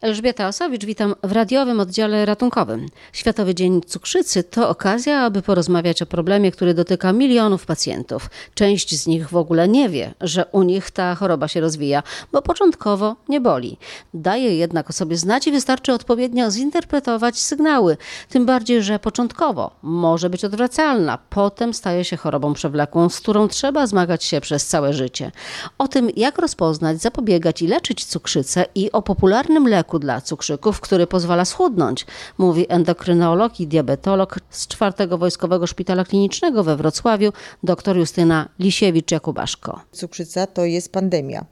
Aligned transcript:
Elżbieta 0.00 0.48
Osowicz, 0.48 0.84
witam 0.84 1.14
w 1.22 1.32
radiowym 1.32 1.80
oddziale 1.80 2.26
ratunkowym. 2.26 2.86
Światowy 3.12 3.54
Dzień 3.54 3.80
Cukrzycy 3.86 4.42
to 4.42 4.68
okazja, 4.68 5.20
aby 5.20 5.42
porozmawiać 5.42 6.02
o 6.02 6.06
problemie, 6.06 6.52
który 6.52 6.74
dotyka 6.74 7.12
milionów 7.12 7.66
pacjentów. 7.66 8.30
Część 8.54 8.94
z 8.94 9.06
nich 9.06 9.28
w 9.28 9.36
ogóle 9.36 9.68
nie 9.68 9.88
wie, 9.88 10.14
że 10.20 10.46
u 10.52 10.62
nich 10.62 10.90
ta 10.90 11.14
choroba 11.14 11.48
się 11.48 11.60
rozwija, 11.60 12.02
bo 12.32 12.42
początkowo 12.42 13.16
nie 13.28 13.40
boli. 13.40 13.78
Daje 14.14 14.56
jednak 14.56 14.90
o 14.90 14.92
sobie 14.92 15.16
znać 15.16 15.46
i 15.46 15.52
wystarczy 15.52 15.92
odpowiednio 15.92 16.50
zinterpretować 16.50 17.38
sygnały. 17.38 17.96
Tym 18.28 18.46
bardziej, 18.46 18.82
że 18.82 18.98
początkowo 18.98 19.70
może 19.82 20.30
być 20.30 20.44
odwracalna, 20.44 21.18
potem 21.30 21.74
staje 21.74 22.04
się 22.04 22.16
chorobą 22.16 22.52
przewlekłą, 22.54 23.08
z 23.08 23.20
którą 23.20 23.48
trzeba 23.48 23.86
zmagać 23.86 24.24
się 24.24 24.40
przez 24.40 24.66
całe 24.66 24.92
życie. 24.92 25.32
O 25.78 25.88
tym, 25.88 26.10
jak 26.16 26.38
rozpoznać, 26.38 27.00
zapobiegać 27.00 27.62
i 27.62 27.66
leczyć 27.66 28.04
cukrzycę 28.04 28.64
i 28.74 28.92
o 28.92 29.02
popularnym 29.02 29.68
leku 29.68 29.85
dla 29.98 30.20
cukrzyków, 30.20 30.80
który 30.80 31.06
pozwala 31.06 31.44
schudnąć, 31.44 32.06
mówi 32.38 32.66
endokrynolog 32.68 33.60
i 33.60 33.66
diabetolog 33.66 34.38
z 34.50 34.66
czwartego 34.66 35.18
Wojskowego 35.18 35.66
Szpitala 35.66 36.04
Klinicznego 36.04 36.64
we 36.64 36.76
Wrocławiu, 36.76 37.32
dr 37.62 37.96
Justyna 37.96 38.48
Lisiewicz-Jakubaszko. 38.60 39.78
Cukrzyca 39.92 40.46
to 40.46 40.64
jest 40.64 40.92
pandemia. 40.92 41.44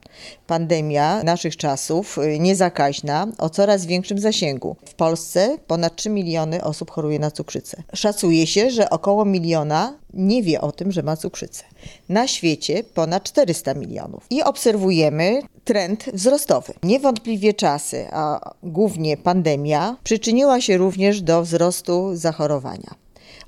Pandemia 0.47 1.23
naszych 1.23 1.57
czasów, 1.57 2.17
y, 2.17 2.39
niezakaźna, 2.39 3.27
o 3.37 3.49
coraz 3.49 3.85
większym 3.85 4.19
zasięgu. 4.19 4.75
W 4.85 4.93
Polsce 4.93 5.57
ponad 5.67 5.95
3 5.95 6.09
miliony 6.09 6.63
osób 6.63 6.91
choruje 6.91 7.19
na 7.19 7.31
cukrzycę. 7.31 7.83
Szacuje 7.93 8.47
się, 8.47 8.71
że 8.71 8.89
około 8.89 9.25
miliona 9.25 9.93
nie 10.13 10.43
wie 10.43 10.61
o 10.61 10.71
tym, 10.71 10.91
że 10.91 11.03
ma 11.03 11.17
cukrzycę. 11.17 11.63
Na 12.09 12.27
świecie 12.27 12.83
ponad 12.83 13.23
400 13.23 13.73
milionów. 13.73 14.25
I 14.29 14.43
obserwujemy 14.43 15.41
trend 15.63 16.05
wzrostowy. 16.13 16.73
Niewątpliwie 16.83 17.53
czasy, 17.53 18.05
a 18.11 18.51
głównie 18.63 19.17
pandemia, 19.17 19.97
przyczyniła 20.03 20.61
się 20.61 20.77
również 20.77 21.21
do 21.21 21.41
wzrostu 21.41 22.15
zachorowania. 22.15 22.95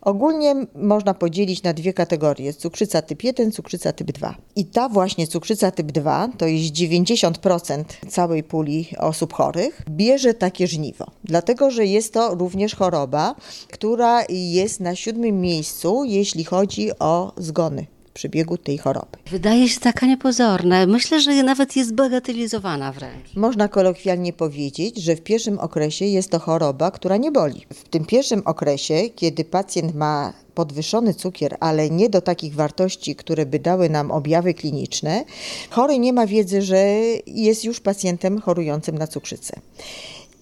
Ogólnie 0.02 0.56
można 0.76 1.14
podzielić 1.14 1.64
na 1.64 1.74
dwie 1.74 1.94
kategorie: 1.94 2.54
cukrzyca 2.54 3.02
typ 3.02 3.24
1, 3.24 3.52
cukrzyca 3.52 3.94
typ 3.94 4.12
2. 4.12 4.36
I 4.56 4.66
ta 4.66 4.90
właśnie 4.90 5.28
cukrzyca 5.28 5.72
typ 5.72 5.92
2, 5.92 6.30
to 6.38 6.48
jest 6.48 6.74
90% 6.74 7.84
całej 8.10 8.44
puli 8.44 8.88
osób 8.98 9.34
chorych, 9.34 9.82
bierze 9.90 10.34
takie 10.34 10.68
żniwo. 10.68 11.06
Dlatego, 11.24 11.72
że 11.72 11.86
jest 11.86 12.14
to 12.14 12.36
również 12.36 12.76
choroba, 12.76 13.36
która 13.72 14.24
jest 14.30 14.80
na 14.80 14.96
siódmym 14.96 15.42
miejscu, 15.42 16.04
jeśli 16.04 16.44
chodzi 16.44 17.00
o 17.00 17.34
zgony 17.38 17.88
przebiegu 18.18 18.58
tej 18.58 18.78
choroby. 18.78 19.18
Wydaje 19.32 19.70
się 19.70 19.80
taka 19.80 20.06
niepozorna. 20.06 20.86
Myślę, 20.86 21.22
że 21.22 21.44
nawet 21.44 21.76
jest 21.76 21.94
bagatelizowana 21.94 22.92
wręcz. 22.92 23.36
Można 23.36 23.68
kolokwialnie 23.68 24.34
powiedzieć, 24.34 24.98
że 24.98 25.16
w 25.16 25.22
pierwszym 25.22 25.60
okresie 25.60 26.06
jest 26.06 26.32
to 26.32 26.40
choroba, 26.40 26.92
która 26.92 27.18
nie 27.18 27.32
boli. 27.32 27.66
W 27.74 27.90
tym 27.90 28.06
pierwszym 28.06 28.42
okresie, 28.46 29.10
kiedy 29.16 29.46
pacjent 29.46 29.96
ma 29.96 30.34
podwyższony 30.56 31.14
cukier, 31.14 31.58
ale 31.60 31.90
nie 31.90 32.10
do 32.10 32.22
takich 32.22 32.56
wartości, 32.56 33.16
które 33.16 33.46
by 33.46 33.60
dały 33.60 33.90
nam 33.90 34.12
objawy 34.12 34.54
kliniczne, 34.54 35.24
chory 35.70 36.00
nie 36.00 36.14
ma 36.14 36.28
wiedzy, 36.28 36.62
że 36.62 36.84
jest 37.28 37.66
już 37.66 37.80
pacjentem 37.80 38.42
chorującym 38.42 38.98
na 38.98 39.08
cukrzycę. 39.08 39.60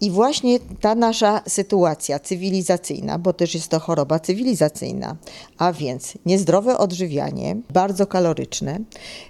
I 0.01 0.11
właśnie 0.11 0.59
ta 0.81 0.95
nasza 0.95 1.41
sytuacja 1.47 2.19
cywilizacyjna, 2.19 3.19
bo 3.19 3.33
też 3.33 3.53
jest 3.53 3.67
to 3.67 3.79
choroba 3.79 4.19
cywilizacyjna, 4.19 5.15
a 5.57 5.73
więc 5.73 6.13
niezdrowe 6.25 6.77
odżywianie, 6.77 7.57
bardzo 7.73 8.07
kaloryczne, 8.07 8.79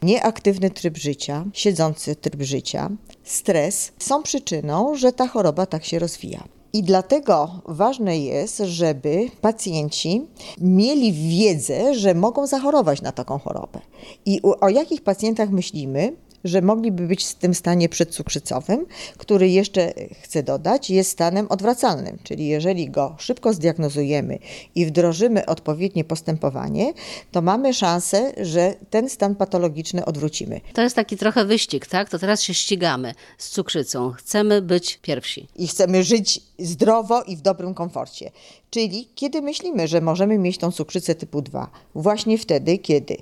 nieaktywny 0.03 0.69
tryb 0.69 0.97
życia, 0.97 1.45
siedzący 1.53 2.15
tryb 2.15 2.41
życia, 2.41 2.89
stres 3.23 3.91
są 3.99 4.23
przyczyną, 4.23 4.95
że 4.95 5.11
ta 5.11 5.27
choroba 5.27 5.65
tak 5.65 5.85
się 5.85 5.99
rozwija. 5.99 6.43
I 6.73 6.83
dlatego 6.83 7.61
ważne 7.65 8.19
jest, 8.19 8.57
żeby 8.57 9.29
pacjenci 9.41 10.27
mieli 10.61 11.13
wiedzę, 11.13 11.93
że 11.93 12.13
mogą 12.13 12.47
zachorować 12.47 13.01
na 13.01 13.11
taką 13.11 13.39
chorobę. 13.39 13.79
I 14.25 14.41
o 14.61 14.69
jakich 14.69 15.01
pacjentach 15.01 15.49
myślimy? 15.49 16.15
Że 16.45 16.61
mogliby 16.61 17.07
być 17.07 17.25
w 17.25 17.35
tym 17.35 17.53
stanie 17.53 17.89
przedcukrzycowym, 17.89 18.85
który 19.17 19.49
jeszcze 19.49 19.93
chcę 20.21 20.43
dodać, 20.43 20.89
jest 20.89 21.11
stanem 21.11 21.47
odwracalnym, 21.49 22.17
czyli 22.23 22.47
jeżeli 22.47 22.89
go 22.89 23.15
szybko 23.19 23.53
zdiagnozujemy 23.53 24.39
i 24.75 24.85
wdrożymy 24.85 25.45
odpowiednie 25.45 26.03
postępowanie, 26.03 26.93
to 27.31 27.41
mamy 27.41 27.73
szansę, 27.73 28.33
że 28.41 28.75
ten 28.89 29.09
stan 29.09 29.35
patologiczny 29.35 30.05
odwrócimy. 30.05 30.61
To 30.73 30.81
jest 30.81 30.95
taki 30.95 31.17
trochę 31.17 31.45
wyścig, 31.45 31.87
tak? 31.87 32.09
To 32.09 32.19
teraz 32.19 32.41
się 32.41 32.53
ścigamy 32.53 33.13
z 33.37 33.49
cukrzycą. 33.49 34.11
Chcemy 34.11 34.61
być 34.61 34.99
pierwsi. 35.01 35.47
I 35.55 35.67
chcemy 35.67 36.03
żyć 36.03 36.41
zdrowo 36.59 37.23
i 37.23 37.35
w 37.35 37.41
dobrym 37.41 37.73
komforcie. 37.73 38.31
Czyli 38.69 39.07
kiedy 39.15 39.41
myślimy, 39.41 39.87
że 39.87 40.01
możemy 40.01 40.37
mieć 40.37 40.57
tą 40.57 40.71
cukrzycę 40.71 41.15
typu 41.15 41.41
2? 41.41 41.69
Właśnie 41.95 42.37
wtedy, 42.37 42.77
kiedy 42.77 43.17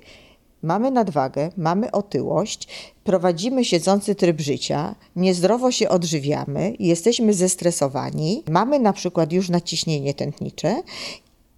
mamy 0.64 0.90
nadwagę, 0.90 1.50
mamy 1.56 1.92
otyłość, 1.92 2.68
prowadzimy 3.04 3.64
siedzący 3.64 4.14
tryb 4.14 4.40
życia, 4.40 4.94
niezdrowo 5.16 5.72
się 5.72 5.88
odżywiamy, 5.88 6.74
jesteśmy 6.78 7.34
zestresowani, 7.34 8.42
mamy 8.48 8.78
na 8.78 8.92
przykład 8.92 9.32
już 9.32 9.48
naciśnienie 9.48 10.14
tętnicze 10.14 10.82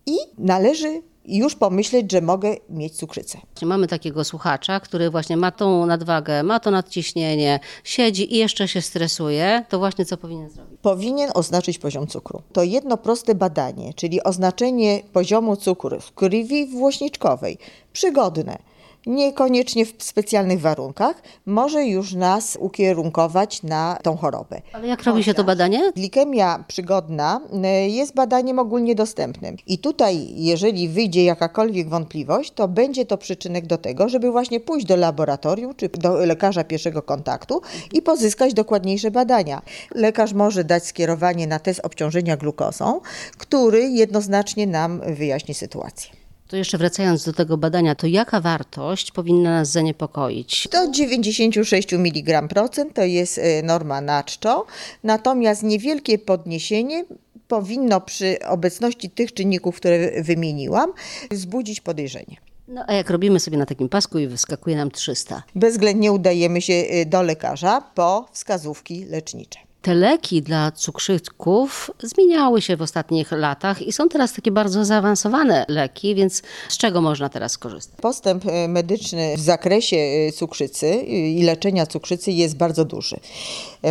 i 0.06 0.16
należy 0.38 1.02
już 1.28 1.54
pomyśleć, 1.54 2.12
że 2.12 2.20
mogę 2.20 2.56
mieć 2.70 2.96
cukrzycę. 2.96 3.38
Mamy 3.62 3.86
takiego 3.86 4.24
słuchacza, 4.24 4.80
który 4.80 5.10
właśnie 5.10 5.36
ma 5.36 5.50
tą 5.50 5.86
nadwagę, 5.86 6.42
ma 6.42 6.60
to 6.60 6.70
nadciśnienie, 6.70 7.60
siedzi 7.84 8.34
i 8.34 8.38
jeszcze 8.38 8.68
się 8.68 8.82
stresuje, 8.82 9.64
to 9.68 9.78
właśnie 9.78 10.04
co 10.04 10.16
powinien 10.16 10.50
zrobić? 10.50 10.80
Powinien 10.82 11.30
oznaczyć 11.34 11.78
poziom 11.78 12.06
cukru. 12.06 12.42
To 12.52 12.62
jedno 12.62 12.96
proste 12.96 13.34
badanie, 13.34 13.94
czyli 13.94 14.22
oznaczenie 14.22 15.02
poziomu 15.12 15.56
cukru 15.56 16.00
w 16.00 16.12
krwi 16.12 16.66
włośniczkowej, 16.66 17.58
przygodne 17.92 18.58
niekoniecznie 19.06 19.86
w 19.86 19.94
specjalnych 19.98 20.60
warunkach, 20.60 21.22
może 21.46 21.86
już 21.86 22.14
nas 22.14 22.56
ukierunkować 22.60 23.62
na 23.62 23.98
tą 24.02 24.16
chorobę. 24.16 24.62
Ale 24.72 24.86
jak 24.86 25.02
robi 25.02 25.24
się 25.24 25.34
to 25.34 25.44
badanie? 25.44 25.92
Glikemia 25.94 26.64
przygodna 26.68 27.40
y, 27.86 27.88
jest 27.88 28.14
badaniem 28.14 28.58
ogólnie 28.58 28.94
dostępnym. 28.94 29.56
I 29.66 29.78
tutaj, 29.78 30.26
jeżeli 30.34 30.88
wyjdzie 30.88 31.24
jakakolwiek 31.24 31.88
wątpliwość, 31.88 32.52
to 32.52 32.68
będzie 32.68 33.06
to 33.06 33.18
przyczynek 33.18 33.66
do 33.66 33.78
tego, 33.78 34.08
żeby 34.08 34.30
właśnie 34.30 34.60
pójść 34.60 34.86
do 34.86 34.96
laboratorium 34.96 35.74
czy 35.74 35.88
do 35.88 36.16
lekarza 36.26 36.64
pierwszego 36.64 37.02
kontaktu 37.02 37.62
i 37.92 38.02
pozyskać 38.02 38.54
dokładniejsze 38.54 39.10
badania. 39.10 39.62
Lekarz 39.94 40.32
może 40.32 40.64
dać 40.64 40.86
skierowanie 40.86 41.46
na 41.46 41.58
test 41.58 41.80
obciążenia 41.82 42.36
glukozą, 42.36 43.00
który 43.38 43.88
jednoznacznie 43.88 44.66
nam 44.66 45.00
wyjaśni 45.14 45.54
sytuację. 45.54 46.25
To 46.48 46.56
jeszcze 46.56 46.78
wracając 46.78 47.24
do 47.24 47.32
tego 47.32 47.56
badania, 47.56 47.94
to 47.94 48.06
jaka 48.06 48.40
wartość 48.40 49.12
powinna 49.12 49.50
nas 49.50 49.70
zaniepokoić? 49.70 50.68
Do 50.72 50.90
96 50.90 51.92
mg 51.92 52.42
procent 52.48 52.94
to 52.94 53.02
jest 53.02 53.38
y, 53.38 53.62
norma 53.62 54.00
na 54.00 54.24
czczo, 54.24 54.66
natomiast 55.04 55.62
niewielkie 55.62 56.18
podniesienie 56.18 57.04
powinno 57.48 58.00
przy 58.00 58.38
obecności 58.48 59.10
tych 59.10 59.34
czynników, 59.34 59.76
które 59.76 60.22
wymieniłam, 60.22 60.92
wzbudzić 61.30 61.80
podejrzenie. 61.80 62.36
No 62.68 62.84
a 62.86 62.94
jak 62.94 63.10
robimy 63.10 63.40
sobie 63.40 63.58
na 63.58 63.66
takim 63.66 63.88
pasku 63.88 64.18
i 64.18 64.26
wyskakuje 64.26 64.76
nam 64.76 64.90
300? 64.90 65.42
Bezwzględnie 65.54 66.12
udajemy 66.12 66.62
się 66.62 66.72
y, 66.72 67.06
do 67.06 67.22
lekarza 67.22 67.80
po 67.94 68.28
wskazówki 68.32 69.04
lecznicze. 69.04 69.65
Te 69.86 69.94
leki 69.94 70.42
dla 70.42 70.72
cukrzyków 70.72 71.90
zmieniały 72.02 72.62
się 72.62 72.76
w 72.76 72.82
ostatnich 72.82 73.32
latach 73.32 73.82
i 73.82 73.92
są 73.92 74.08
teraz 74.08 74.32
takie 74.32 74.50
bardzo 74.50 74.84
zaawansowane 74.84 75.64
leki, 75.68 76.14
więc 76.14 76.42
z 76.68 76.76
czego 76.78 77.00
można 77.00 77.28
teraz 77.28 77.58
korzystać? 77.58 78.00
Postęp 78.00 78.46
y, 78.46 78.68
medyczny 78.68 79.36
w 79.36 79.40
zakresie 79.40 79.96
y, 79.96 80.32
cukrzycy 80.32 80.94
i 81.06 81.42
leczenia 81.42 81.86
cukrzycy 81.86 82.32
jest 82.32 82.56
bardzo 82.56 82.84
duży. 82.84 83.16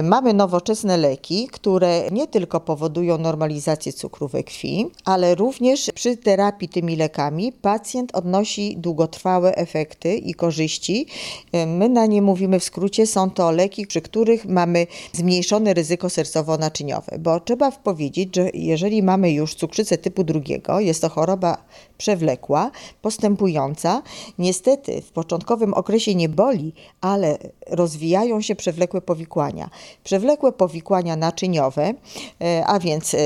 Mamy 0.03 0.33
nowoczesne 0.33 0.97
leki, 0.97 1.47
które 1.51 2.09
nie 2.11 2.27
tylko 2.27 2.59
powodują 2.59 3.17
normalizację 3.17 3.93
cukru 3.93 4.27
we 4.27 4.43
krwi, 4.43 4.87
ale 5.05 5.35
również 5.35 5.91
przy 5.95 6.17
terapii 6.17 6.69
tymi 6.69 6.95
lekami 6.95 7.51
pacjent 7.51 8.15
odnosi 8.15 8.77
długotrwałe 8.77 9.55
efekty 9.55 10.15
i 10.15 10.33
korzyści. 10.33 11.05
My 11.67 11.89
na 11.89 12.05
nie 12.05 12.21
mówimy 12.21 12.59
w 12.59 12.63
skrócie, 12.63 13.07
są 13.07 13.31
to 13.31 13.51
leki, 13.51 13.87
przy 13.87 14.01
których 14.01 14.45
mamy 14.45 14.87
zmniejszony 15.13 15.73
ryzyko 15.73 15.84
sercowo-naczyniowe, 15.85 17.19
bo 17.19 17.39
trzeba 17.39 17.71
powiedzieć, 17.71 18.35
że 18.35 18.49
jeżeli 18.53 19.03
mamy 19.03 19.31
już 19.31 19.55
cukrzycę 19.55 19.97
typu 19.97 20.23
drugiego, 20.23 20.79
jest 20.79 21.01
to 21.01 21.09
choroba 21.09 21.57
przewlekła, 21.97 22.71
postępująca. 23.01 24.01
Niestety 24.39 25.01
w 25.01 25.11
początkowym 25.11 25.73
okresie 25.73 26.15
nie 26.15 26.29
boli, 26.29 26.73
ale 27.01 27.37
rozwijają 27.67 28.41
się 28.41 28.55
przewlekłe 28.55 29.01
powikłania. 29.01 29.69
Przewlekłe 30.03 30.51
powikłania 30.51 31.15
naczyniowe, 31.15 31.93
e, 32.41 32.63
a 32.67 32.79
więc 32.79 33.13
e, 33.13 33.17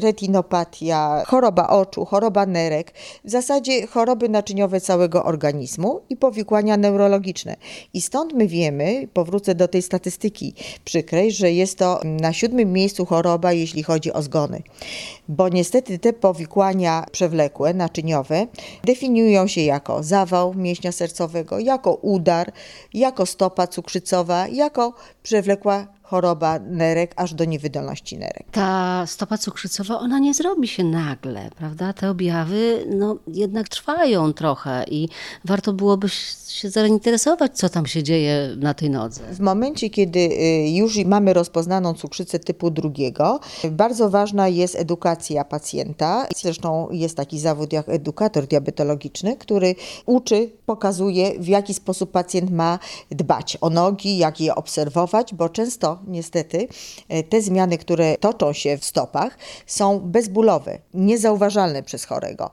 retinopatia, 0.00 1.22
choroba 1.26 1.68
oczu, 1.68 2.04
choroba 2.04 2.46
nerek, 2.46 2.92
w 3.24 3.30
zasadzie 3.30 3.86
choroby 3.86 4.28
naczyniowe 4.28 4.80
całego 4.80 5.24
organizmu 5.24 6.00
i 6.08 6.16
powikłania 6.16 6.76
neurologiczne. 6.76 7.56
I 7.94 8.00
stąd 8.00 8.32
my 8.32 8.46
wiemy, 8.46 9.08
powrócę 9.12 9.54
do 9.54 9.68
tej 9.68 9.82
statystyki 9.82 10.54
przykrej, 10.84 11.32
że 11.32 11.52
jest 11.52 11.78
to 11.78 11.95
na 12.04 12.32
siódmym 12.32 12.72
miejscu 12.72 13.06
choroba, 13.06 13.52
jeśli 13.52 13.82
chodzi 13.82 14.12
o 14.12 14.22
zgony. 14.22 14.62
Bo 15.28 15.48
niestety 15.48 15.98
te 15.98 16.12
powikłania 16.12 17.04
przewlekłe, 17.12 17.74
naczyniowe, 17.74 18.46
definiują 18.84 19.46
się 19.46 19.60
jako 19.60 20.02
zawał 20.02 20.54
mięśnia 20.54 20.92
sercowego, 20.92 21.58
jako 21.58 21.94
udar, 21.94 22.52
jako 22.94 23.26
stopa 23.26 23.66
cukrzycowa, 23.66 24.48
jako 24.48 24.94
przewlekła 25.22 25.86
choroba 26.06 26.58
nerek 26.58 27.12
aż 27.16 27.34
do 27.34 27.44
niewydolności 27.44 28.18
nerek. 28.18 28.46
Ta 28.52 29.04
stopa 29.06 29.38
cukrzycowa, 29.38 29.98
ona 29.98 30.18
nie 30.18 30.34
zrobi 30.34 30.68
się 30.68 30.84
nagle, 30.84 31.50
prawda? 31.56 31.92
Te 31.92 32.10
objawy 32.10 32.86
no, 32.90 33.16
jednak 33.26 33.68
trwają 33.68 34.32
trochę 34.32 34.84
i 34.90 35.08
warto 35.44 35.72
byłoby 35.72 36.08
się 36.48 36.70
zainteresować, 36.70 37.58
co 37.58 37.68
tam 37.68 37.86
się 37.86 38.02
dzieje 38.02 38.48
na 38.56 38.74
tej 38.74 38.90
nodze. 38.90 39.20
W 39.32 39.40
momencie, 39.40 39.90
kiedy 39.90 40.18
y, 40.20 40.70
już 40.70 40.96
mamy 41.04 41.32
rozpoznaną 41.32 41.94
cukrzycę 41.94 42.38
typu 42.38 42.70
drugiego, 42.70 43.40
bardzo 43.70 44.10
ważna 44.10 44.48
jest 44.48 44.76
edukacja 44.76 45.44
pacjenta. 45.44 46.26
Zresztą 46.36 46.88
jest 46.90 47.16
taki 47.16 47.40
zawód 47.40 47.72
jak 47.72 47.88
edukator 47.88 48.46
diabetologiczny, 48.46 49.36
który 49.36 49.74
uczy, 50.06 50.50
pokazuje, 50.66 51.40
w 51.40 51.48
jaki 51.48 51.74
sposób 51.74 52.10
pacjent 52.10 52.50
ma 52.50 52.78
dbać 53.10 53.58
o 53.60 53.70
nogi, 53.70 54.18
jak 54.18 54.40
je 54.40 54.54
obserwować, 54.54 55.34
bo 55.34 55.48
często 55.48 55.95
niestety 56.06 56.68
y, 57.12 57.22
te 57.22 57.42
zmiany, 57.42 57.78
które 57.78 58.16
toczą 58.16 58.52
się 58.52 58.78
w 58.78 58.84
stopach, 58.84 59.38
są 59.66 60.00
bezbólowe, 60.00 60.78
niezauważalne 60.94 61.82
przez 61.82 62.04
chorego. 62.04 62.50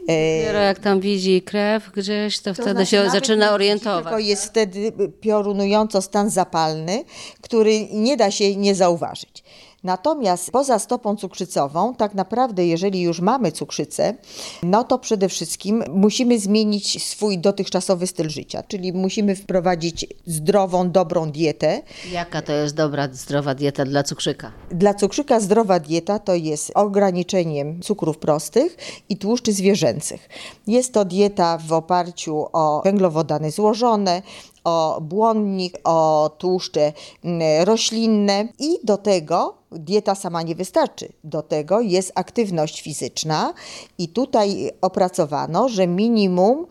Dopiero 0.00 0.58
jak 0.58 0.78
tam 0.78 1.00
widzi 1.00 1.42
krew 1.42 1.90
gdzieś, 1.90 2.38
to, 2.38 2.54
to 2.54 2.62
wtedy 2.62 2.70
znaczy, 2.70 2.90
się 2.90 3.10
zaczyna 3.10 3.52
orientować. 3.52 4.04
Tylko 4.04 4.18
jest 4.18 4.44
wtedy 4.44 4.92
piorunująco 5.20 6.02
stan 6.02 6.30
zapalny, 6.30 7.04
który 7.40 7.86
nie 7.92 8.16
da 8.16 8.30
się 8.30 8.56
nie 8.56 8.74
zauważyć. 8.74 9.44
Natomiast 9.84 10.50
poza 10.50 10.78
stopą 10.78 11.16
cukrzycową, 11.16 11.94
tak 11.94 12.14
naprawdę, 12.14 12.66
jeżeli 12.66 13.00
już 13.00 13.20
mamy 13.20 13.52
cukrzycę, 13.52 14.14
no 14.62 14.84
to 14.84 14.98
przede 14.98 15.28
wszystkim 15.28 15.84
musimy 15.88 16.38
zmienić 16.38 17.04
swój 17.04 17.38
dotychczasowy 17.38 18.06
styl 18.06 18.28
życia, 18.28 18.62
czyli 18.68 18.92
musimy 18.92 19.36
wprowadzić 19.36 20.06
zdrową, 20.26 20.90
dobrą 20.90 21.30
dietę. 21.30 21.82
Jaka 22.12 22.42
to 22.42 22.52
jest 22.52 22.74
dobra, 22.74 23.08
zdrowa 23.12 23.54
dieta 23.54 23.84
dla 23.84 24.02
cukrzyka? 24.02 24.52
Dla 24.70 24.94
cukrzyka 24.94 25.40
zdrowa 25.40 25.80
dieta 25.80 26.18
to 26.18 26.34
jest 26.34 26.72
ograniczeniem 26.74 27.82
cukrów 27.82 28.18
prostych 28.18 28.76
i 29.08 29.16
tłuszczy 29.16 29.52
zwierzęcych. 29.52 30.28
Jest 30.66 30.92
to 30.94 31.04
dieta 31.04 31.58
w 31.58 31.72
oparciu 31.72 32.46
o 32.52 32.82
węglowodany 32.84 33.50
złożone, 33.50 34.22
o 34.64 35.00
błonnik, 35.00 35.78
o 35.84 36.30
tłuszcze 36.38 36.92
mm, 37.24 37.64
roślinne 37.64 38.48
i 38.58 38.78
do 38.84 38.96
tego 38.96 39.59
dieta 39.72 40.14
sama 40.14 40.42
nie 40.42 40.54
wystarczy. 40.54 41.08
Do 41.24 41.42
tego 41.42 41.80
jest 41.80 42.12
aktywność 42.14 42.82
fizyczna 42.82 43.54
i 43.98 44.08
tutaj 44.08 44.70
opracowano, 44.80 45.68
że 45.68 45.86
minimum 45.86 46.66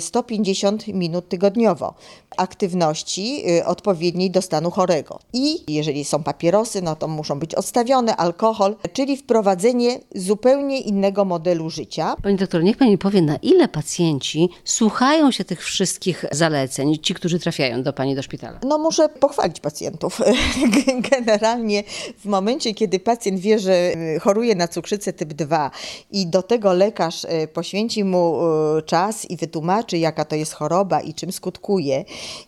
150 0.00 0.88
y, 0.88 0.92
minut 0.92 1.28
tygodniowo 1.28 1.94
aktywności 2.36 3.42
y, 3.58 3.66
odpowiedniej 3.66 4.30
do 4.30 4.42
stanu 4.42 4.70
chorego. 4.70 5.18
I 5.32 5.72
jeżeli 5.74 6.04
są 6.04 6.22
papierosy, 6.22 6.82
no 6.82 6.96
to 6.96 7.08
muszą 7.08 7.38
być 7.38 7.54
odstawione, 7.54 8.16
alkohol, 8.16 8.76
czyli 8.92 9.16
wprowadzenie 9.16 10.00
zupełnie 10.14 10.80
innego 10.80 11.24
modelu 11.24 11.70
życia. 11.70 12.16
Pani 12.22 12.36
doktor, 12.36 12.62
niech 12.62 12.76
Pani 12.76 12.98
powie, 12.98 13.22
na 13.22 13.36
ile 13.36 13.68
pacjenci 13.68 14.48
słuchają 14.64 15.30
się 15.30 15.44
tych 15.44 15.64
wszystkich 15.64 16.24
zaleceń, 16.32 16.98
ci, 16.98 17.14
którzy 17.14 17.38
trafiają 17.38 17.82
do 17.82 17.92
Pani 17.92 18.14
do 18.14 18.22
szpitala? 18.22 18.60
No 18.64 18.78
muszę 18.78 19.08
pochwalić 19.08 19.60
pacjentów. 19.60 20.20
Generalnie 21.10 21.84
w 22.18 22.24
momencie, 22.24 22.39
kiedy 22.74 23.00
pacjent 23.00 23.40
wie, 23.40 23.58
że 23.58 23.92
y, 24.16 24.20
choruje 24.20 24.54
na 24.54 24.68
cukrzycę 24.68 25.12
typ 25.12 25.32
2 25.32 25.70
i 26.10 26.26
do 26.26 26.42
tego 26.42 26.72
lekarz 26.72 27.24
y, 27.24 27.48
poświęci 27.52 28.04
mu 28.04 28.38
czas 28.86 29.30
i 29.30 29.36
wytłumaczy, 29.36 29.98
jaka 29.98 30.24
to 30.24 30.36
jest 30.36 30.52
choroba 30.52 31.00
i 31.00 31.14
czym 31.14 31.32
skutkuje, 31.32 32.04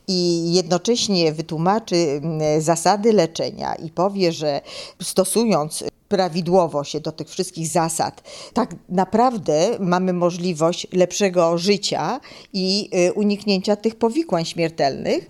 i 0.08 0.52
jednocześnie 0.54 1.32
wytłumaczy 1.32 2.20
zasady 2.58 3.12
leczenia 3.12 3.74
i 3.74 3.90
powie, 3.90 4.32
że 4.32 4.60
stosując 5.02 5.84
prawidłowo 6.08 6.84
się 6.84 7.00
do 7.00 7.12
tych 7.12 7.28
wszystkich 7.28 7.66
zasad, 7.66 8.22
tak 8.54 8.74
naprawdę 8.88 9.70
mamy 9.80 10.12
możliwość 10.12 10.86
lepszego 10.92 11.58
życia 11.58 12.20
i 12.52 12.90
uniknięcia 13.14 13.76
tych 13.76 13.94
powikłań 13.94 14.44
śmiertelnych, 14.44 15.28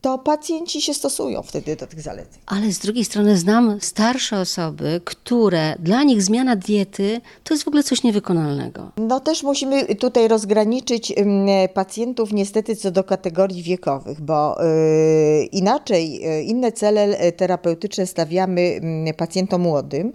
to 0.00 0.18
pacjenci 0.18 0.80
się 0.80 0.94
stosują 0.94 1.42
wtedy 1.42 1.76
do 1.76 1.86
tych 1.86 2.00
zaleceń. 2.00 2.40
Ale 2.46 2.72
z 2.72 2.78
drugiej 2.78 3.04
strony 3.04 3.36
znam 3.36 3.78
starsze 3.80 4.40
osoby, 4.40 5.00
które 5.04 5.74
dla 5.78 6.02
nich 6.02 6.22
zmiana 6.22 6.56
diety 6.56 7.20
to 7.44 7.54
jest 7.54 7.64
w 7.64 7.68
ogóle 7.68 7.82
coś 7.82 8.02
niewykonalnego. 8.02 8.90
No 8.96 9.20
też 9.20 9.42
musimy 9.42 9.94
tutaj 9.94 10.28
rozgraniczyć 10.28 11.12
pacjentów 11.74 12.32
niestety 12.32 12.76
co 12.76 12.90
do 12.90 13.04
kategorii 13.04 13.62
wiekowych, 13.62 14.20
bo 14.20 14.56
yy, 14.62 15.44
inaczej, 15.44 16.20
yy, 16.20 16.42
inne 16.42 16.72
cele 16.72 17.32
terapeutyczne 17.32 18.06
stawiamy 18.06 18.80
pacjentom 19.16 19.60
młodym, 19.60 20.12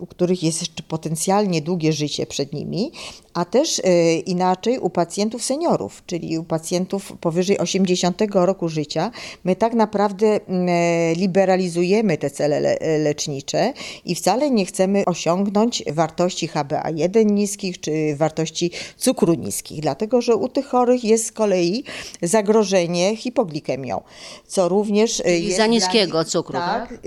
u, 0.00 0.06
których 0.06 0.42
jest 0.42 0.60
jeszcze 0.60 0.82
potencjalnie 0.82 1.62
długie 1.62 1.92
życie 1.92 2.26
przed 2.26 2.52
nimi, 2.52 2.92
a 3.34 3.44
też 3.44 3.78
y, 3.78 3.82
inaczej 4.26 4.78
u 4.78 4.90
pacjentów 4.90 5.44
seniorów, 5.44 6.02
czyli 6.06 6.38
u 6.38 6.44
pacjentów 6.44 7.12
powyżej 7.20 7.58
80 7.58 8.22
roku 8.34 8.68
życia. 8.68 9.10
My 9.44 9.56
tak 9.56 9.74
naprawdę 9.74 10.26
mm, 10.26 10.68
e, 10.68 11.14
liberalizujemy 11.14 12.18
te 12.18 12.30
cele 12.30 12.60
le 12.60 12.98
lecznicze 12.98 13.72
i 14.04 14.14
wcale 14.14 14.50
nie 14.50 14.66
chcemy 14.66 15.04
osiągnąć 15.04 15.82
wartości 15.92 16.48
HbA1 16.48 17.24
niskich 17.24 17.80
czy 17.80 18.16
wartości 18.16 18.70
cukru 18.96 19.34
niskich, 19.34 19.80
dlatego 19.80 20.20
że 20.22 20.36
u 20.36 20.48
tych 20.48 20.66
chorych 20.66 21.04
jest 21.04 21.26
z 21.26 21.32
kolei 21.32 21.84
zagrożenie 22.22 23.16
hipoglikemią, 23.16 24.00
co 24.46 24.68
również 24.68 25.20
y, 25.20 25.38
jest 25.38 25.56
za 25.56 25.66
niskiego 25.66 26.18
nich, 26.18 26.28
cukru, 26.28 26.58
tak? 26.58 26.88
tak? 26.88 26.98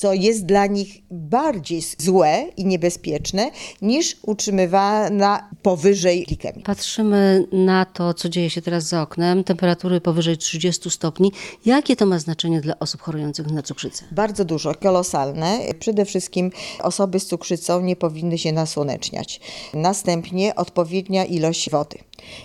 Co 0.00 0.12
jest 0.12 0.46
dla 0.46 0.66
nich 0.66 1.02
bardziej 1.10 1.82
złe 1.98 2.46
i 2.56 2.64
niebezpieczne 2.66 3.50
niż 3.82 4.16
utrzymywana 4.22 5.48
powyżej 5.62 6.24
glikemii. 6.24 6.62
Patrzymy 6.62 7.46
na 7.52 7.84
to, 7.84 8.14
co 8.14 8.28
dzieje 8.28 8.50
się 8.50 8.62
teraz 8.62 8.84
za 8.84 9.02
oknem, 9.02 9.44
temperatury 9.44 10.00
powyżej 10.00 10.38
30 10.38 10.90
stopni. 10.90 11.32
Jakie 11.66 11.96
to 11.96 12.06
ma 12.06 12.18
znaczenie 12.18 12.60
dla 12.60 12.78
osób 12.78 13.00
chorujących 13.00 13.46
na 13.50 13.62
cukrzycę? 13.62 14.04
Bardzo 14.12 14.44
dużo, 14.44 14.74
kolosalne. 14.74 15.58
Przede 15.78 16.04
wszystkim 16.04 16.50
osoby 16.82 17.20
z 17.20 17.26
cukrzycą 17.26 17.80
nie 17.80 17.96
powinny 17.96 18.38
się 18.38 18.52
nasłoneczniać. 18.52 19.40
Następnie 19.74 20.54
odpowiednia 20.54 21.24
ilość 21.24 21.70
wody. 21.70 21.98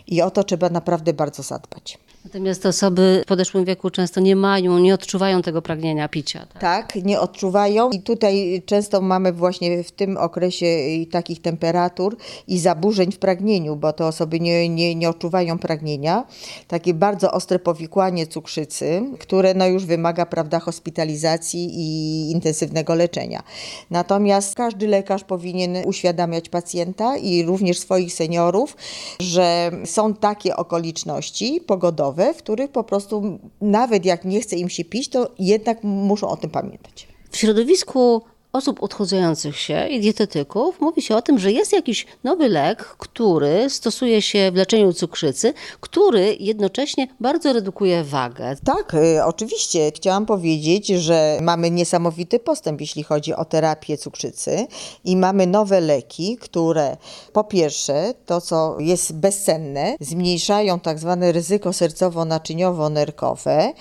I 0.07 0.21
o 0.21 0.31
to 0.31 0.43
trzeba 0.43 0.69
naprawdę 0.69 1.13
bardzo 1.13 1.43
zadbać. 1.43 2.04
Natomiast 2.25 2.65
osoby 2.65 3.21
w 3.25 3.27
podeszłym 3.27 3.65
wieku 3.65 3.89
często 3.89 4.21
nie 4.21 4.35
mają, 4.35 4.79
nie 4.79 4.93
odczuwają 4.93 5.41
tego 5.41 5.61
pragnienia 5.61 6.09
picia. 6.09 6.45
Tak? 6.45 6.61
tak, 6.61 6.95
nie 6.95 7.19
odczuwają 7.19 7.89
i 7.89 8.01
tutaj 8.01 8.63
często 8.65 9.01
mamy 9.01 9.33
właśnie 9.33 9.83
w 9.83 9.91
tym 9.91 10.17
okresie 10.17 10.65
takich 11.11 11.41
temperatur 11.41 12.17
i 12.47 12.59
zaburzeń 12.59 13.11
w 13.11 13.17
pragnieniu, 13.17 13.75
bo 13.75 13.93
te 13.93 14.05
osoby 14.05 14.39
nie, 14.39 14.69
nie, 14.69 14.95
nie 14.95 15.09
odczuwają 15.09 15.59
pragnienia. 15.59 16.25
Takie 16.67 16.93
bardzo 16.93 17.31
ostre 17.31 17.59
powikłanie 17.59 18.27
cukrzycy, 18.27 19.03
które 19.19 19.53
no 19.53 19.67
już 19.67 19.85
wymaga 19.85 20.25
prawda, 20.25 20.59
hospitalizacji 20.59 21.69
i 21.73 22.31
intensywnego 22.31 22.95
leczenia. 22.95 23.43
Natomiast 23.89 24.55
każdy 24.55 24.87
lekarz 24.87 25.23
powinien 25.23 25.77
uświadamiać 25.85 26.49
pacjenta 26.49 27.17
i 27.17 27.43
również 27.43 27.79
swoich 27.79 28.13
seniorów, 28.13 28.77
że 29.19 29.71
są 29.85 30.13
takie 30.13 30.55
okoliczności 30.55 31.61
pogodowe, 31.67 32.14
w 32.33 32.37
których 32.37 32.71
po 32.71 32.83
prostu 32.83 33.39
nawet 33.61 34.05
jak 34.05 34.25
nie 34.25 34.41
chce 34.41 34.55
im 34.55 34.69
się 34.69 34.85
pić, 34.85 35.09
to 35.09 35.31
jednak 35.39 35.83
muszą 35.83 36.27
o 36.27 36.37
tym 36.37 36.49
pamiętać. 36.49 37.07
W 37.31 37.37
środowisku 37.37 38.21
osób 38.55 38.83
odchudzających 38.83 39.59
się 39.59 39.87
i 39.87 39.99
dietetyków 39.99 40.81
mówi 40.81 41.01
się 41.01 41.15
o 41.15 41.21
tym, 41.21 41.39
że 41.39 41.51
jest 41.51 41.73
jakiś 41.73 42.05
nowy 42.23 42.49
lek, 42.49 42.83
który 42.83 43.69
stosuje 43.69 44.21
się 44.21 44.51
w 44.51 44.55
leczeniu 44.55 44.93
cukrzycy, 44.93 45.53
który 45.79 46.35
jednocześnie 46.39 47.07
bardzo 47.19 47.53
redukuje 47.53 48.03
wagę. 48.03 48.55
Tak, 48.65 48.93
y, 48.93 49.23
oczywiście. 49.23 49.91
Chciałam 49.95 50.25
powiedzieć, 50.25 50.87
że 50.87 51.37
mamy 51.41 51.71
niesamowity 51.71 52.39
postęp, 52.39 52.81
jeśli 52.81 53.03
chodzi 53.03 53.33
o 53.33 53.45
terapię 53.45 53.97
cukrzycy 53.97 54.67
i 55.03 55.17
mamy 55.17 55.47
nowe 55.47 55.81
leki, 55.81 56.37
które 56.37 56.97
po 57.33 57.43
pierwsze, 57.43 58.13
to 58.25 58.41
co 58.41 58.79
jest 58.79 59.15
bezcenne, 59.15 59.95
zmniejszają 59.99 60.79
tak 60.79 60.99
zwane 60.99 61.31
ryzyko 61.31 61.69
sercowo-naczyniowo-nerkowe 61.69 63.73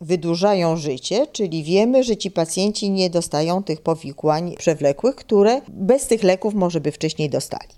wydłużają 0.00 0.76
życie, 0.76 1.26
czyli 1.26 1.64
wiemy, 1.64 2.04
że 2.04 2.16
ci 2.16 2.30
pacjenci 2.30 2.90
nie 2.90 3.10
dostają 3.10 3.62
tych 3.62 3.80
powikłań 3.80 4.54
przewlekłych, 4.58 5.16
które 5.16 5.60
bez 5.68 6.06
tych 6.06 6.22
leków 6.22 6.54
może 6.54 6.80
by 6.80 6.92
wcześniej 6.92 7.30
dostali. 7.30 7.68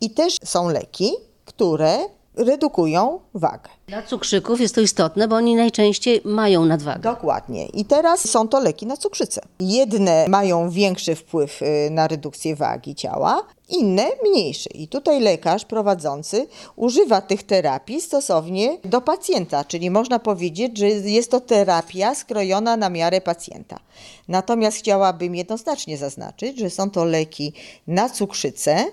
I 0.00 0.10
też 0.10 0.36
są 0.44 0.68
leki, 0.68 1.12
które 1.44 1.98
redukują 2.34 3.20
wagę. 3.34 3.70
Dla 3.86 4.02
cukrzyków 4.02 4.60
jest 4.60 4.74
to 4.74 4.80
istotne, 4.80 5.28
bo 5.28 5.36
oni 5.36 5.54
najczęściej 5.54 6.20
mają 6.24 6.64
nadwagę. 6.64 7.00
Dokładnie. 7.00 7.66
I 7.66 7.84
teraz 7.84 8.28
są 8.28 8.48
to 8.48 8.60
leki 8.60 8.86
na 8.86 8.96
cukrzycę. 8.96 9.40
Jedne 9.60 10.26
mają 10.28 10.70
większy 10.70 11.14
wpływ 11.14 11.62
y, 11.62 11.90
na 11.90 12.08
redukcję 12.08 12.56
wagi 12.56 12.94
ciała, 12.94 13.42
inne 13.72 14.08
mniejszy. 14.22 14.68
I 14.68 14.88
tutaj 14.88 15.20
lekarz 15.20 15.64
prowadzący 15.64 16.46
używa 16.76 17.20
tych 17.20 17.42
terapii 17.42 18.00
stosownie 18.00 18.78
do 18.84 19.00
pacjenta, 19.00 19.64
czyli 19.64 19.90
można 19.90 20.18
powiedzieć, 20.18 20.78
że 20.78 20.88
jest 20.88 21.30
to 21.30 21.40
terapia 21.40 22.14
skrojona 22.14 22.76
na 22.76 22.90
miarę 22.90 23.20
pacjenta. 23.20 23.78
Natomiast 24.28 24.78
chciałabym 24.78 25.34
jednoznacznie 25.34 25.98
zaznaczyć, 25.98 26.58
że 26.58 26.70
są 26.70 26.90
to 26.90 27.04
leki 27.04 27.52
na 27.86 28.10
cukrzycę, 28.10 28.84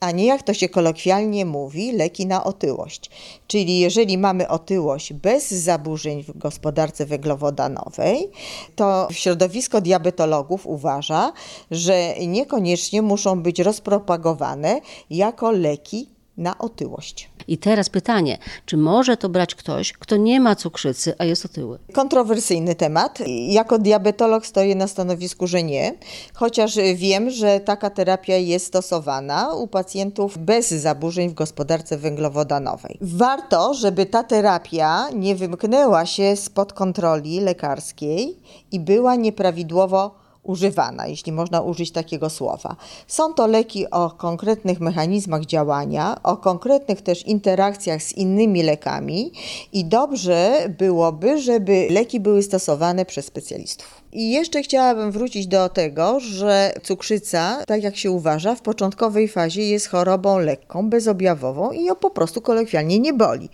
a 0.00 0.10
nie 0.10 0.26
jak 0.26 0.42
to 0.42 0.54
się 0.54 0.68
kolokwialnie 0.68 1.46
mówi, 1.46 1.92
leki 1.92 2.26
na 2.26 2.44
otyłość. 2.44 3.10
Czyli 3.46 3.78
jeżeli 3.78 4.18
mamy 4.18 4.48
otyłość 4.48 5.12
bez 5.12 5.50
zaburzeń 5.50 6.22
w 6.22 6.38
gospodarce 6.38 7.06
węglowodanowej, 7.06 8.30
to 8.76 9.08
środowisko 9.10 9.80
diabetologów 9.80 10.66
uważa, 10.66 11.32
że 11.70 12.14
niekoniecznie 12.26 13.02
muszą 13.02 13.42
być 13.42 13.58
rozpropagowane 13.58 14.80
jako 15.10 15.50
leki 15.50 16.15
na 16.36 16.58
otyłość. 16.58 17.30
I 17.48 17.58
teraz 17.58 17.88
pytanie, 17.88 18.38
czy 18.66 18.76
może 18.76 19.16
to 19.16 19.28
brać 19.28 19.54
ktoś, 19.54 19.92
kto 19.92 20.16
nie 20.16 20.40
ma 20.40 20.56
cukrzycy, 20.56 21.14
a 21.18 21.24
jest 21.24 21.44
otyły? 21.44 21.78
Kontrowersyjny 21.92 22.74
temat. 22.74 23.18
Jako 23.48 23.78
diabetolog 23.78 24.46
stoję 24.46 24.74
na 24.74 24.86
stanowisku, 24.86 25.46
że 25.46 25.62
nie, 25.62 25.94
chociaż 26.34 26.74
wiem, 26.94 27.30
że 27.30 27.60
taka 27.60 27.90
terapia 27.90 28.36
jest 28.36 28.66
stosowana 28.66 29.54
u 29.54 29.66
pacjentów 29.66 30.38
bez 30.38 30.68
zaburzeń 30.68 31.28
w 31.28 31.34
gospodarce 31.34 31.98
węglowodanowej. 31.98 32.98
Warto, 33.00 33.74
żeby 33.74 34.06
ta 34.06 34.24
terapia 34.24 35.10
nie 35.10 35.34
wymknęła 35.34 36.06
się 36.06 36.36
spod 36.36 36.72
kontroli 36.72 37.40
lekarskiej 37.40 38.38
i 38.72 38.80
była 38.80 39.16
nieprawidłowo 39.16 40.25
używana, 40.46 41.06
jeśli 41.06 41.32
można 41.32 41.60
użyć 41.60 41.90
takiego 41.90 42.30
słowa. 42.30 42.76
Są 43.06 43.34
to 43.34 43.46
leki 43.46 43.90
o 43.90 44.10
konkretnych 44.10 44.80
mechanizmach 44.80 45.44
działania, 45.44 46.16
o 46.22 46.36
konkretnych 46.36 47.02
też 47.02 47.26
interakcjach 47.26 48.02
z 48.02 48.12
innymi 48.12 48.62
lekami 48.62 49.32
i 49.72 49.84
dobrze 49.84 50.68
byłoby, 50.78 51.40
żeby 51.42 51.86
leki 51.90 52.20
były 52.20 52.42
stosowane 52.42 53.04
przez 53.04 53.26
specjalistów. 53.26 54.06
I 54.12 54.30
jeszcze 54.30 54.62
chciałabym 54.62 55.12
wrócić 55.12 55.46
do 55.46 55.68
tego, 55.68 56.20
że 56.20 56.74
cukrzyca, 56.82 57.64
tak 57.66 57.82
jak 57.82 57.96
się 57.96 58.10
uważa, 58.10 58.54
w 58.54 58.62
początkowej 58.62 59.28
fazie 59.28 59.62
jest 59.62 59.88
chorobą 59.88 60.38
lekką, 60.38 60.90
bezobjawową 60.90 61.70
i 61.72 61.84
ją 61.84 61.94
po 61.94 62.10
prostu 62.10 62.40
kolokwialnie 62.40 62.98
nie 62.98 63.12
boli. 63.12 63.48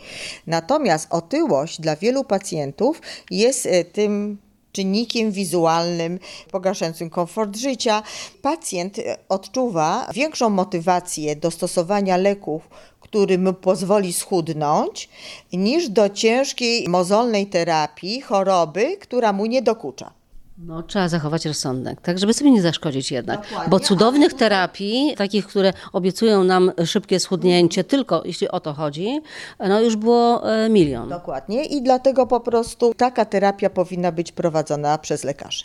Natomiast 0.47 1.07
otyłość 1.11 1.81
dla 1.81 1.97
wielu 1.97 2.25
pacjentów 2.25 3.01
jest 3.31 3.67
e, 3.67 3.85
tym 3.85 4.39
czynnikiem 4.73 5.33
wizualnym 5.33 6.19
pogarszającym 6.51 7.11
komfort 7.11 7.57
życia. 7.57 8.03
Pacjent 8.43 8.97
odczuwa 9.29 10.09
większą 10.15 10.51
motywację 10.51 11.37
do 11.37 11.51
stosowania 11.51 12.17
leków, 12.17 12.69
który 13.01 13.39
mu 13.39 13.53
pozwoli 13.53 14.13
schudnąć, 14.13 15.09
niż 15.53 15.89
do 15.89 16.09
ciężkiej 16.09 16.89
mozolnej 16.89 17.47
terapii 17.47 18.21
choroby, 18.21 18.97
która 18.97 19.33
mu 19.33 19.47
nie 19.47 19.63
dokucza. 19.63 20.22
No, 20.67 20.83
trzeba 20.83 21.09
zachować 21.09 21.47
rozsądek, 21.47 22.01
tak, 22.01 22.19
żeby 22.19 22.35
sobie 22.35 22.51
nie 22.51 22.63
zaszkodzić 22.63 23.13
jednak. 23.13 23.43
Dokładnie, 23.43 23.71
Bo 23.71 23.81
cudownych 23.81 24.35
terapii, 24.35 25.15
takich, 25.17 25.47
które 25.47 25.73
obiecują 25.93 26.45
nam 26.45 26.73
szybkie 26.85 27.21
schudnięcie, 27.21 27.85
tylko 27.85 28.23
jeśli 28.25 28.49
o 28.49 28.61
to 28.61 28.73
chodzi, 28.73 29.21
no 29.59 29.81
już 29.81 29.97
było 29.97 30.53
e, 30.53 30.69
milion. 30.69 31.09
Dokładnie 31.09 31.65
i 31.65 31.83
dlatego 31.83 32.27
po 32.27 32.41
prostu 32.41 32.95
taka 32.95 33.25
terapia 33.25 33.71
powinna 33.71 34.13
być 34.13 34.33
prowadzona 34.33 34.99
przez 34.99 35.25
lekarzy. 35.25 35.65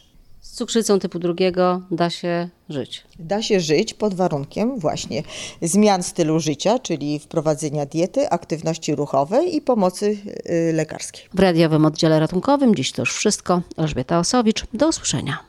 Cukrzycą 0.57 0.99
typu 0.99 1.19
drugiego 1.19 1.81
da 1.91 2.09
się 2.09 2.49
żyć. 2.69 3.03
Da 3.19 3.41
się 3.41 3.59
żyć 3.59 3.93
pod 3.93 4.13
warunkiem 4.13 4.79
właśnie 4.79 5.23
zmian 5.61 6.03
stylu 6.03 6.39
życia, 6.39 6.79
czyli 6.79 7.19
wprowadzenia 7.19 7.85
diety, 7.85 8.29
aktywności 8.29 8.95
ruchowej 8.95 9.55
i 9.55 9.61
pomocy 9.61 10.17
y, 10.49 10.73
lekarskiej. 10.73 11.25
W 11.33 11.39
radiowym 11.39 11.85
oddziale 11.85 12.19
ratunkowym 12.19 12.75
dziś 12.75 12.91
to 12.91 13.01
już 13.01 13.13
wszystko. 13.13 13.61
Elżbieta 13.77 14.19
Osowicz, 14.19 14.65
do 14.73 14.87
usłyszenia. 14.87 15.47